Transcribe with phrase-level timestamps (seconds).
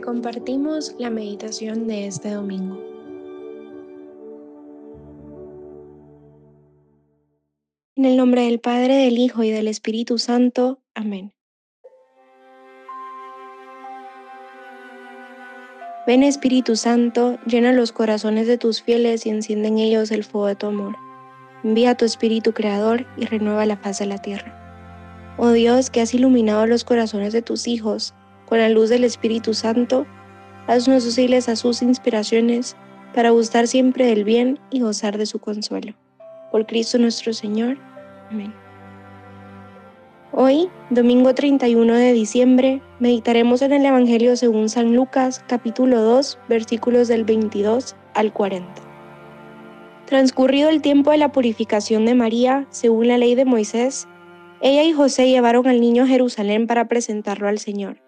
[0.00, 2.78] Compartimos la meditación de este domingo.
[7.96, 10.80] En el nombre del Padre, del Hijo y del Espíritu Santo.
[10.94, 11.32] Amén.
[16.06, 20.46] Ven Espíritu Santo, llena los corazones de tus fieles y enciende en ellos el fuego
[20.46, 20.96] de tu amor.
[21.64, 25.34] Envía tu Espíritu Creador y renueva la faz de la tierra.
[25.38, 28.14] Oh Dios, que has iluminado los corazones de tus hijos
[28.48, 30.06] con la luz del Espíritu Santo,
[30.66, 32.76] haznos útiles a sus inspiraciones
[33.14, 35.94] para gustar siempre del bien y gozar de su consuelo.
[36.50, 37.76] Por Cristo nuestro Señor.
[38.30, 38.54] Amén.
[40.32, 47.08] Hoy, domingo 31 de diciembre, meditaremos en el Evangelio según San Lucas, capítulo 2, versículos
[47.08, 48.68] del 22 al 40.
[50.06, 54.06] Transcurrido el tiempo de la purificación de María, según la ley de Moisés,
[54.62, 58.07] ella y José llevaron al niño a Jerusalén para presentarlo al Señor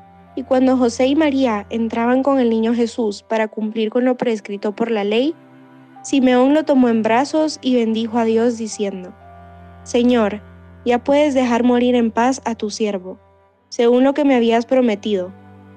[0.35, 4.73] y cuando José y María entraban con el niño Jesús para cumplir con lo prescrito
[4.73, 5.35] por la ley,
[6.03, 9.13] Simeón lo tomó en brazos y bendijo a Dios diciendo,
[9.83, 10.41] Señor,
[10.85, 13.19] ya puedes dejar morir en paz a tu siervo,
[13.69, 15.31] según lo que me habías prometido,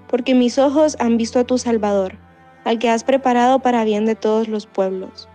[0.08, 2.18] porque mis ojos han visto a tu Salvador,
[2.64, 5.28] al que has preparado para bien de todos los pueblos,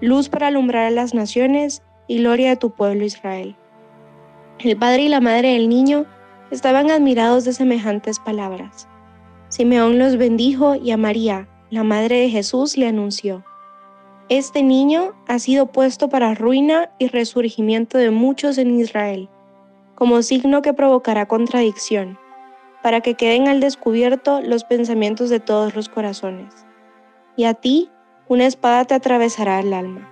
[0.00, 3.56] luz para alumbrar a las naciones y gloria de tu pueblo Israel.
[4.58, 6.06] El padre y la madre del niño
[6.50, 8.88] estaban admirados de semejantes palabras.
[9.48, 13.44] Simeón los bendijo y a María, la madre de Jesús, le anunció,
[14.28, 19.28] Este niño ha sido puesto para ruina y resurgimiento de muchos en Israel,
[19.94, 22.18] como signo que provocará contradicción,
[22.82, 26.66] para que queden al descubierto los pensamientos de todos los corazones.
[27.36, 27.90] Y a ti
[28.28, 30.10] una espada te atravesará el alma.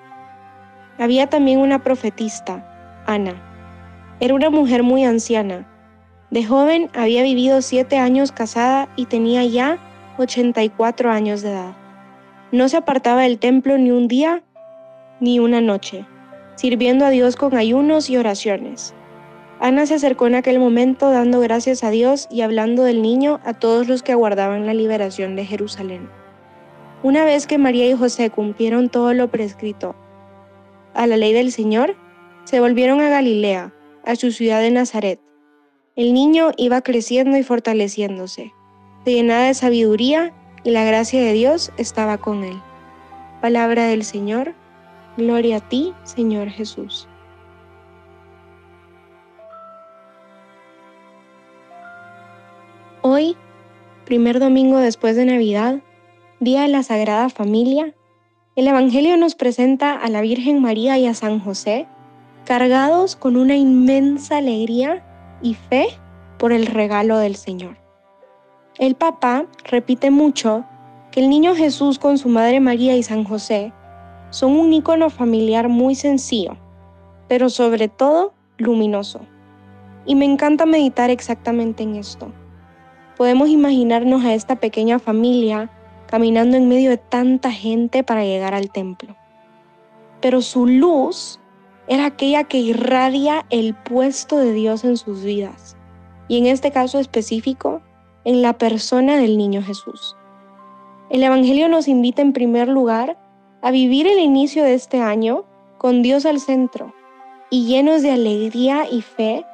[0.99, 3.35] Había también una profetista, Ana.
[4.21, 5.67] Era una mujer muy anciana
[6.33, 9.79] de joven había vivido siete años casada y tenía ya
[10.17, 11.77] 84 años de edad.
[12.53, 14.43] No se apartaba del templo ni un día
[15.21, 16.07] ni una noche,
[16.55, 18.95] sirviendo a Dios con ayunos y oraciones.
[19.61, 23.53] Ana se acercó en aquel momento dando gracias a Dios y hablando del niño a
[23.53, 26.09] todos los que aguardaban la liberación de Jerusalén.
[27.03, 29.95] Una vez que María y José cumplieron todo lo prescrito
[30.95, 31.95] a la ley del Señor,
[32.45, 33.75] se volvieron a Galilea,
[34.07, 35.22] a su ciudad de Nazaret
[35.95, 38.55] el niño iba creciendo y fortaleciéndose,
[39.05, 40.33] se llenaba de sabiduría
[40.65, 42.59] y la gracia de Dios estaba con él.
[43.41, 44.55] Palabra del Señor,
[45.17, 47.09] gloria a ti, Señor Jesús.
[53.03, 53.37] Hoy,
[54.07, 55.81] primer domingo después de Navidad,
[56.41, 57.95] Día de la Sagrada Familia,
[58.57, 61.87] el Evangelio nos presenta a la Virgen María y a San José
[62.45, 65.05] cargados con una inmensa alegría
[65.43, 65.89] y fe
[66.39, 67.77] por el regalo del Señor.
[68.79, 70.65] El Papa repite mucho
[71.11, 73.73] que el niño Jesús con su madre María y San José
[74.31, 76.57] son un icono familiar muy sencillo,
[77.29, 79.21] pero sobre todo luminoso.
[80.07, 82.33] Y me encanta meditar exactamente en esto.
[83.17, 85.71] Podemos imaginarnos a esta pequeña familia
[86.07, 89.17] caminando en medio de tanta gente para llegar al templo.
[90.21, 91.39] Pero su luz
[91.93, 95.77] era aquella que irradia el puesto de Dios en sus vidas,
[96.27, 97.83] y en este caso específico,
[98.25, 100.17] en la persona del niño Jesús.
[101.11, 103.19] El Evangelio nos invita en primer lugar
[103.61, 105.45] a vivir el inicio de este año
[105.77, 106.95] con Dios al centro
[107.51, 109.45] y llenos de alegría y fe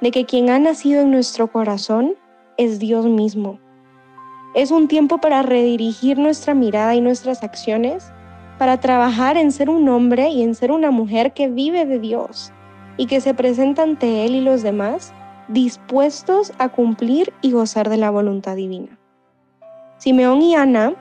[0.00, 2.14] de que quien ha nacido en nuestro corazón
[2.58, 3.58] es Dios mismo.
[4.54, 8.12] Es un tiempo para redirigir nuestra mirada y nuestras acciones
[8.58, 12.52] para trabajar en ser un hombre y en ser una mujer que vive de Dios
[12.96, 15.14] y que se presenta ante Él y los demás
[15.46, 18.98] dispuestos a cumplir y gozar de la voluntad divina.
[19.98, 20.94] Simeón y Ana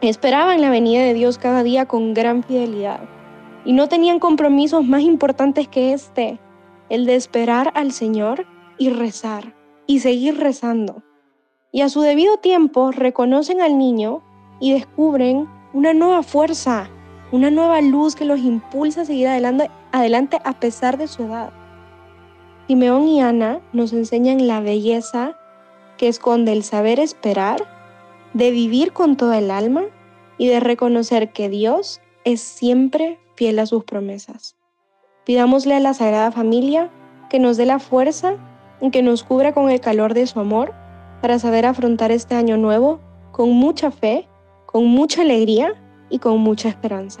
[0.00, 3.00] esperaban la venida de Dios cada día con gran fidelidad
[3.64, 6.40] y no tenían compromisos más importantes que este,
[6.88, 8.46] el de esperar al Señor
[8.78, 9.54] y rezar
[9.86, 11.02] y seguir rezando.
[11.72, 14.22] Y a su debido tiempo reconocen al niño
[14.58, 16.88] y descubren una nueva fuerza,
[17.32, 21.52] una nueva luz que los impulsa a seguir adelante, adelante a pesar de su edad.
[22.66, 25.36] Simeón y Ana nos enseñan la belleza
[25.96, 27.58] que esconde el saber esperar,
[28.32, 29.82] de vivir con toda el alma
[30.38, 34.56] y de reconocer que Dios es siempre fiel a sus promesas.
[35.24, 36.90] Pidámosle a la Sagrada Familia
[37.28, 38.36] que nos dé la fuerza
[38.80, 40.72] y que nos cubra con el calor de su amor
[41.20, 43.00] para saber afrontar este año nuevo
[43.32, 44.26] con mucha fe,
[44.70, 45.74] con mucha alegría
[46.10, 47.20] y con mucha esperanza.